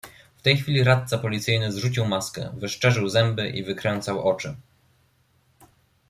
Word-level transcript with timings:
"W 0.37 0.41
tej 0.41 0.57
chwili 0.57 0.83
radca 0.83 1.17
policyjny 1.17 1.71
zrzucił 1.71 2.05
maskę: 2.05 2.53
wyszczerzył 2.57 3.09
zęby 3.09 3.49
i 3.49 3.63
wykręcał 3.63 4.23
oczy." 4.23 4.55